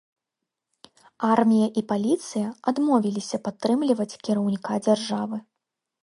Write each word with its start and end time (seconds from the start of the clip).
Армія 1.33 1.67
і 1.81 1.83
паліцыя 1.91 2.47
адмовіліся 2.71 3.37
падтрымліваць 3.49 4.19
кіраўніка 4.29 4.79
дзяржавы. 4.87 5.37